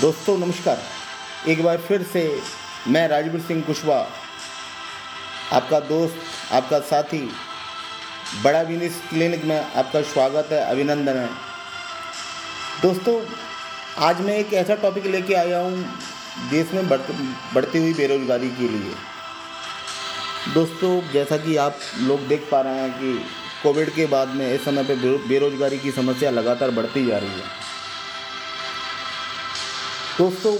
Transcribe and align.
दोस्तों, 0.00 0.36
नमस्कार। 0.38 0.78
एक 1.48 1.62
बार 1.62 1.78
फिर 1.78 2.02
से 2.02 2.20
मैं 2.88 3.06
राजवीर 3.08 3.40
सिंह 3.40 3.62
कुशवाहा, 3.62 4.06
आपका 5.52 5.80
दोस्त, 5.80 6.16
आपका 6.52 6.78
साथी, 6.80 7.18
बड़ा 8.44 8.62
बिज़नेस 8.64 9.00
क्लिनिक 9.10 9.44
में 9.44 9.58
आपका 9.58 10.02
स्वागत 10.04 10.52
है, 10.52 10.60
अभिनंदन 10.64 11.16
है। 11.16 11.28
दोस्तों, 12.82 13.18
आज 13.98 14.20
मैं 14.20 14.38
एक 14.38 14.52
ऐसा 14.54 14.74
टॉपिक 14.76 15.06
लेके 15.06 15.34
आया 15.34 15.60
हूँ, 15.60 15.84
देश 16.50 16.72
में 16.74 16.88
बढ़ 16.88 17.00
बढ़ती 17.54 17.78
हुई 17.78 17.94
बेरोजगारी 17.94 18.50
के 18.50 18.68
लिए। 18.68 18.94
दोस्तों, 20.54 21.00
जैसा 21.12 21.36
कि 21.36 21.56
आप 21.58 21.78
लोग 22.00 22.26
देख 22.28 22.48
पा 22.50 22.60
रहे 22.60 22.80
हैं 22.80 22.92
कि 22.92 23.18
कोविड 23.62 23.94
के 23.94 24.06
बाद 24.08 24.28
में 24.28 24.52
इस 24.54 24.64
समय 24.64 24.84
पे 24.84 24.94
बेरोजगारी 25.28 25.78
की 25.78 25.90
समस्या 25.92 26.30
लगातार 26.30 26.70
बढ़ती 26.70 27.06
जा 27.06 27.18
रही 27.18 27.30
है। 27.30 27.68
दोस्तों, 30.18 30.56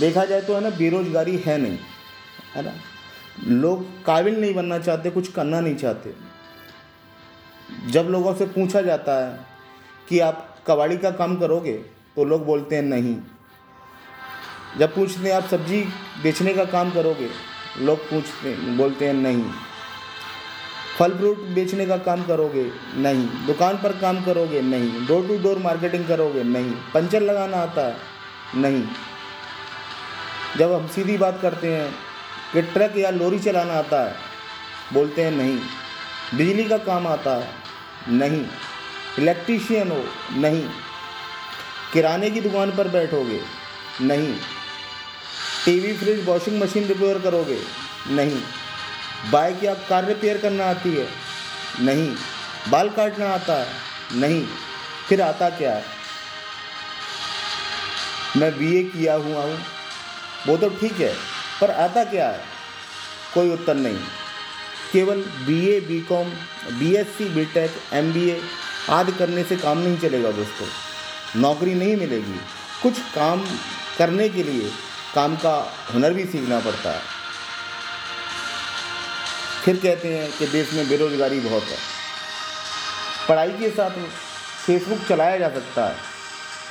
देखा 0.00 0.24
जाए 0.24 0.40
तो 0.40 0.54
है 0.54 0.60
ना, 0.60 0.70
बेरोजगारी 0.70 1.36
है 1.36 1.58
नहीं, 1.58 1.78
है 2.54 2.62
ना? 2.64 2.72
लोग 3.44 4.04
काबिल 4.04 4.40
नहीं 4.40 4.54
बनना 4.54 4.78
चाहते, 4.78 5.10
कुछ 5.10 5.32
करना 5.32 5.60
नहीं 5.60 5.76
चाहते। 5.76 6.14
जब 7.86 8.02
लोगों 8.02 8.34
से 8.34 8.46
पूछा 8.46 8.80
जाता 8.80 9.14
है 9.24 9.40
कि 10.08 10.18
आप 10.20 10.58
कबाड़ी 10.66 10.96
का 10.96 11.10
काम 11.10 11.36
करोगे 11.36 11.72
तो 12.16 12.24
लोग 12.24 12.44
बोलते 12.46 12.76
हैं, 12.76 12.82
नहीं। 12.82 13.16
जब 14.78 14.94
पूछते 14.94 15.28
हैं, 15.28 15.34
आप 15.34 15.48
सब्ज़ी 15.48 15.82
बेचने 16.22 16.54
का 16.54 16.64
काम 16.64 16.90
करोगे? 16.90 17.28
लोग 17.78 18.10
पूछते, 18.10 18.54
बोलते 18.54 19.06
हैं, 19.06 19.14
नहीं। 19.14 19.44
फल 20.98 21.14
फ्रूट 21.14 21.38
बेचने 21.38 21.86
का 21.86 21.96
काम 21.96 22.22
करोगे? 22.22 22.70
नहीं। 22.96 23.46
दुकान 23.46 23.76
पर 23.76 23.98
काम 23.98 24.24
करोगे? 24.24 24.60
नहीं। 24.62 25.06
डोर 25.06 25.28
टू 25.28 25.38
डोर 25.38 25.58
मार्केटिंग 25.58 26.08
करोगे? 26.08 26.42
नहीं। 26.42 26.72
पंचर 26.94 27.22
लगाना 27.22 27.56
आता 27.56 27.86
है? 27.86 28.11
नहीं। 28.54 28.88
जब 30.56 30.72
हम 30.72 30.88
सीधी 30.88 31.16
बात 31.16 31.38
करते 31.42 31.76
हैं 31.76 31.94
कि 32.52 32.62
ट्रक 32.62 32.96
या 32.96 33.10
लॉरी 33.10 33.38
चलाना 33.38 33.74
आता 33.74 34.04
है, 34.04 34.14
बोलते 34.92 35.24
हैं 35.24 35.30
नहीं। 35.30 35.58
बिजली 36.34 36.64
का 36.64 36.78
काम 36.78 37.06
आता 37.06 37.36
है, 37.36 37.54
नहीं। 38.08 38.46
इलेक्ट्रीशियन 39.18 39.90
हो, 39.90 40.04
नहीं। 40.32 40.68
किराने 41.92 42.30
की 42.30 42.40
दुकान 42.40 42.70
पर 42.70 42.88
बैठोगे, 42.88 43.40
नहीं। 44.00 44.34
TV, 45.64 45.92
fridge, 45.92 46.28
washing 46.28 46.62
machine 46.62 46.84
repair 46.84 47.18
करोगे, 47.18 47.60
नहीं। 48.08 48.42
बाइक 49.30 49.64
या 49.64 49.74
कार 49.74 50.04
रिपेयर 50.04 50.38
करना 50.38 50.64
आती 50.64 50.94
है, 50.94 51.08
नहीं। 51.80 52.16
बाल 52.68 52.88
काटना 52.88 53.30
आता 53.30 53.54
है, 53.54 53.68
नहीं। 54.12 54.46
फिर 55.08 55.22
आता 55.22 55.50
क्या 55.50 55.74
है? 55.74 56.01
मैं 58.36 58.52
बीए 58.58 58.82
किया 58.82 59.14
हुआ 59.14 59.42
हूँ। 59.42 59.58
वो 60.46 60.56
तो 60.56 60.68
ठीक 60.70 61.00
है, 61.00 61.12
पर 61.60 61.70
आता 61.70 62.04
क्या 62.04 62.28
है? 62.28 62.40
कोई 63.34 63.52
उत्तर 63.52 63.74
नहीं। 63.74 63.98
केवल 64.92 65.20
BA 65.46 65.80
BCom 65.80 66.30
BSc 66.78 67.28
BTech 67.28 67.76
MBA 67.92 68.40
आदि 68.90 69.12
करने 69.12 69.44
से 69.44 69.56
काम 69.56 69.78
नहीं 69.78 69.98
चलेगा 69.98 70.30
दोस्तों। 70.30 70.66
नौकरी 71.40 71.74
नहीं 71.74 71.96
मिलेगी। 71.96 72.40
कुछ 72.82 72.98
काम 73.14 73.44
करने 73.98 74.28
के 74.28 74.42
लिए 74.42 74.70
काम 75.14 75.36
का 75.36 75.54
हुनर 75.94 76.12
भी 76.12 76.24
सीखना 76.24 76.58
पड़ता 76.60 76.90
है। 76.90 77.00
फिर 79.64 79.76
कहते 79.76 80.08
हैं 80.08 80.30
कि 80.38 80.46
देश 80.46 80.72
में 80.72 80.88
बेरोजगारी 80.88 81.40
बहुत 81.40 81.62
है। 81.62 81.76
पढ़ाई 83.28 83.50
के 83.50 83.70
साथ 83.70 83.90
फेसबुक 84.66 85.06
चलाया 85.08 85.36
जा 85.38 85.48
सकता 85.48 85.86
है। 85.86 85.96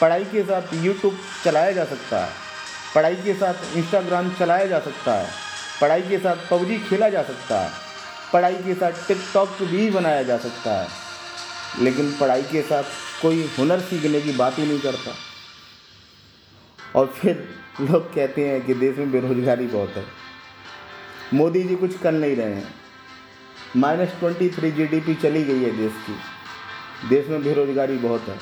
पढ़ाई 0.00 0.24
के 0.24 0.42
साथ 0.42 0.62
यूट्यूब 0.74 1.18
चलाया 1.44 1.72
जा 1.72 1.84
सकता 1.84 2.24
है। 2.24 2.32
पढ़ाई 2.94 3.16
के 3.16 3.34
साथ 3.34 3.76
इंस्टाग्राम 3.76 4.30
चलाया 4.30 4.66
जा 4.66 4.78
सकता 4.80 5.14
है। 5.14 5.28
पढ़ाई 5.80 6.02
के 6.02 6.18
साथ 6.18 6.36
पबजी 6.50 6.78
खेला 6.78 7.08
जा 7.08 7.22
सकता 7.22 7.60
है। 7.60 7.70
पढ़ाई 8.32 8.54
के 8.54 8.74
साथ 8.74 8.92
टिकटॉक 9.08 9.48
भी 9.62 9.90
बनाया 9.90 10.22
जा 10.22 10.38
सकता 10.38 10.82
है। 10.82 10.88
लेकिन 11.80 12.12
पढ़ाई 12.20 12.42
के 12.42 12.62
साथ 12.62 12.82
कोई 13.22 13.50
हुनर 13.58 13.80
सीखने 13.80 14.20
की 14.20 14.32
बात 14.32 14.58
ही 14.58 14.66
नहीं 14.66 14.80
करता। 14.80 15.14
और 16.98 17.06
फिर 17.06 17.48
लोग 17.80 18.14
कहते 18.14 18.48
हैं 18.48 18.60
कि 18.66 18.74
देश 18.74 18.98
में 18.98 19.12
बेरोजगारी 19.12 19.66
बहुत 19.66 19.94
है। 19.96 20.04
मोदी 21.34 21.62
जी 21.62 21.76
कुछ 21.76 21.98
कर 21.98 22.12
नहीं 22.12 22.36
रहे 22.36 22.54
हैं। 22.54 22.74
माइनस 23.76 24.08
ट्वेंटी 24.08 24.48
थ्री 24.50 24.70
जी 24.70 25.14
चली 25.14 25.44
गई 25.44 25.62
है 25.62 25.76
देश 25.76 25.92
की। 26.06 26.16
देश 27.08 27.28
में 27.28 27.42
बेरोजगारी 27.42 27.96
बहुत 27.96 28.28
है। 28.28 28.38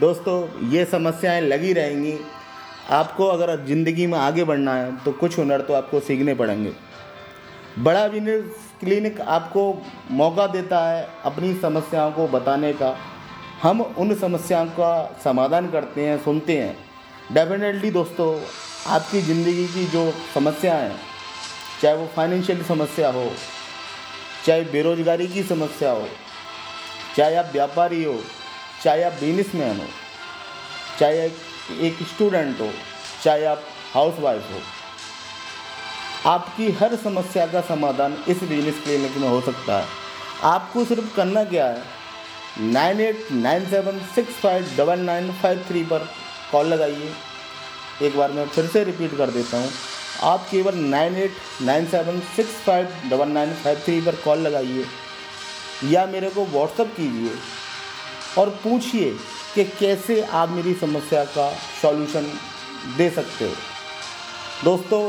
दोस्तों, 0.00 0.68
ये 0.70 0.84
समस्याएँ 0.84 1.40
लगी 1.40 1.72
रहेंगी। 1.72 2.18
आपको 2.90 3.26
अगर 3.26 3.64
ज़िंदगी 3.66 4.06
में 4.06 4.18
आगे 4.18 4.44
बढ़ना 4.44 4.74
है 4.74 4.96
तो 4.96 5.12
कुछ 5.12 5.38
हुनर 5.38 5.60
तो 5.60 5.74
आपको 5.74 6.00
सीखने 6.00 6.34
पड़ेंगे। 6.34 6.72
बड़ा 7.78 8.06
बिज़नेस 8.08 8.44
क्लिनिक 8.80 9.20
आपको 9.20 9.62
मौका 10.12 10.46
देता 10.46 10.78
है 10.88 11.08
अपनी 11.24 11.52
समस्याओं 11.54 12.12
को 12.12 12.26
बताने 12.28 12.72
का। 12.72 12.94
हम 13.62 13.80
उन 13.80 14.14
समस्याओं 14.14 14.66
का 14.68 15.18
समाधान 15.24 15.70
करते 15.70 16.06
हैं, 16.06 16.16
सुनते 16.24 16.56
हैं। 16.58 16.76
डेफिनेटली 17.32 17.90
दोस्तों, 17.90 18.30
आपकी 18.88 19.20
ज़िंदगी 19.22 19.66
की 19.66 19.86
जो 19.88 20.10
समस्या 20.34 20.74
हैं, 20.74 20.96
चाहे 21.82 21.96
वो 21.96 22.06
फाइनेंशियल 22.16 22.62
समस्या 22.64 23.10
हो, 23.10 23.30
चाहे 24.46 24.62
बेरोजगारी 24.72 25.26
की 25.28 25.42
समस्या 25.44 25.90
हो, 25.90 26.06
चाहे 27.16 27.36
आप 27.36 27.50
व्यापारी 27.52 28.02
हो 28.04 28.20
चाहे 28.84 29.02
आप 29.02 29.12
बिजनेसमैन 29.20 29.76
हो, 29.76 29.86
चाहे 30.98 31.26
एक 31.86 32.02
स्टूडेंट 32.08 32.60
हो, 32.60 32.70
चाहे 33.24 33.44
आप 33.46 33.62
हाउस 33.94 34.18
वाइफ 34.20 34.50
हो, 34.52 34.60
आपकी 36.26 36.70
हर 36.72 36.96
समस्या 36.96 37.46
का 37.46 37.60
समाधान 37.66 38.16
इस 38.28 38.42
बिज़नेस 38.42 38.82
क्लिनिक 38.84 39.16
में 39.16 39.28
हो 39.28 39.40
सकता 39.40 39.78
है। 39.78 39.86
आपको 40.44 40.84
सिर्फ़ 40.84 41.14
करना 41.16 41.44
क्या 41.44 41.66
है? 41.66 41.82
Nine 42.62 43.00
eight 43.00 43.26
nine 43.32 43.66
seven 43.70 43.98
six 44.14 44.40
five 44.40 44.70
double 44.76 44.98
nine 45.00 45.32
five 45.42 45.64
three 45.68 45.82
पर 45.84 46.08
कॉल 46.52 46.66
लगाइए। 46.66 47.12
एक 48.02 48.16
बार 48.16 48.32
मैं 48.32 48.46
फिर 48.48 48.66
से 48.66 48.82
रिपीट 48.84 49.16
कर 49.18 49.30
देता 49.30 49.58
हूँ। 49.58 49.70
आप 50.24 50.46
केवल 50.50 50.74
nine 50.86 51.16
eight 51.16 51.36
nine 51.62 51.86
seven 51.86 52.20
six 52.36 52.52
five 52.64 52.94
double 53.10 53.28
nine 53.28 53.54
five 53.54 53.82
three 53.84 54.00
पर 54.00 54.16
कॉल 54.24 54.38
लगाइए 54.38 54.84
या 55.84 56.04
मेरे 56.06 56.30
को 56.30 56.44
व्हाट्सअप 56.46 56.94
कीजिए। 56.96 57.30
और 58.38 58.50
पूछिए 58.64 59.10
कि 59.54 59.64
कैसे 59.78 60.20
आप 60.22 60.48
मेरी 60.48 60.74
समस्या 60.74 61.24
का 61.26 61.50
सॉल्यूशन 61.82 62.30
दे 62.96 63.08
सकते 63.10 63.44
हो। 63.44 63.54
दोस्तों, 64.64 65.00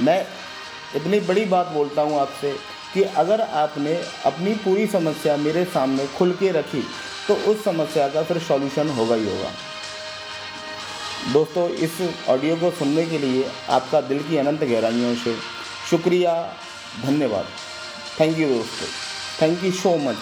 मैं 0.00 0.26
इतनी 0.96 1.20
बड़ी 1.20 1.44
बात 1.46 1.66
बोलता 1.66 2.02
हूँ 2.02 2.20
आपसे 2.20 2.52
कि 2.94 3.02
अगर 3.16 3.40
आपने 3.40 3.94
अपनी 4.26 4.54
पूरी 4.56 4.86
समस्या 4.86 5.36
मेरे 5.36 5.64
सामने 5.64 6.06
खुल 6.18 6.32
के 6.32 6.50
रखी 6.52 6.82
तो 7.28 7.34
उस 7.50 7.64
समस्या 7.64 8.08
का 8.08 8.22
फिर 8.22 8.38
सॉल्यूशन 8.38 8.88
होगा 8.88 9.14
ही 9.14 9.28
होगा। 9.30 9.50
दोस्तों, 11.32 11.68
इस 11.68 11.90
ऑडियो 12.28 12.56
को 12.56 12.70
सुनने 12.70 13.04
के 13.06 13.18
लिए 13.18 13.50
आपका 13.70 14.00
दिल 14.00 14.22
की 14.22 14.36
अनंत 14.36 14.60
गहराइयों 14.60 15.14
से 15.14 15.34
शुक्रिया, 15.90 16.34
धन्यवाद। 17.02 17.46
थैंक 18.20 18.38
यू 18.38 18.48
दोस्तों। 18.48 18.86
Thank 19.42 19.64
you 19.64 19.72
so 19.72 19.96
much 19.98 20.16